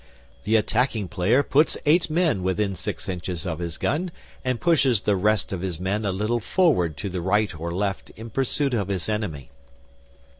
The 0.45 0.55
attacking 0.55 1.09
player 1.09 1.43
puts 1.43 1.77
eight 1.85 2.09
men 2.09 2.41
within 2.41 2.73
six 2.73 3.07
inches 3.07 3.45
of 3.45 3.59
his 3.59 3.77
gun 3.77 4.09
and 4.43 4.59
pushes 4.59 5.01
the 5.01 5.15
rest 5.15 5.53
of 5.53 5.61
his 5.61 5.79
men 5.79 6.05
a 6.05 6.11
little 6.11 6.39
forward 6.39 6.97
to 6.97 7.07
the 7.09 7.21
right 7.21 7.53
or 7.59 7.69
left 7.69 8.09
in 8.15 8.31
pursuit 8.31 8.73
of 8.73 8.87
his 8.87 9.07
enemy. 9.07 9.51